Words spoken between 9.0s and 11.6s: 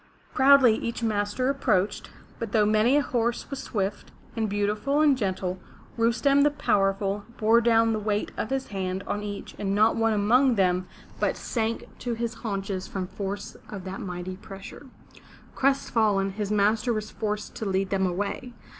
on each and not one among them but